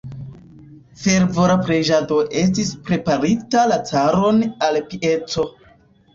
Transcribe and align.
Fervora 1.01 1.57
preĝado 1.67 2.17
estis 2.45 2.73
preparinta 2.89 3.67
la 3.75 3.79
caron 3.93 4.43
al 4.71 4.83
pieco. 4.91 5.49